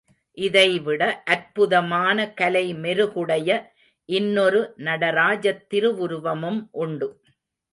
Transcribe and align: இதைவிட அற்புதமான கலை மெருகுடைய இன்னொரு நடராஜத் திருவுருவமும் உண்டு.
இதைவிட 0.37 1.01
அற்புதமான 1.25 2.25
கலை 2.31 2.63
மெருகுடைய 2.75 3.49
இன்னொரு 4.09 4.61
நடராஜத் 4.77 5.63
திருவுருவமும் 5.69 6.61
உண்டு. 6.71 7.09